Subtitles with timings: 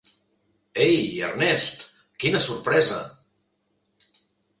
[0.85, 1.83] Ei, Ernest!
[2.23, 2.97] Quina sorpresa!